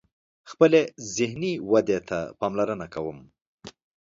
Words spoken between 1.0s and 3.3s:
ذهنی ودي ته پاملرنه کوم